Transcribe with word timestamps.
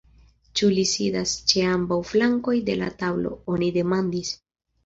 Ĉu 0.59 0.69
li 0.77 0.85
sidas 0.91 1.33
ĉe 1.51 1.67
ambaŭ 1.73 1.99
flankoj 2.13 2.57
de 2.71 2.79
la 2.81 2.91
tablo, 3.03 3.35
oni 3.57 3.73
demandis. 3.81 4.37